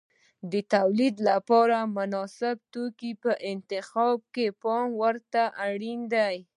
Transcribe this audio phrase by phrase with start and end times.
[0.51, 6.37] د تولید لپاره د مناسبو توکو په انتخاب کې پام ورته اړین دی.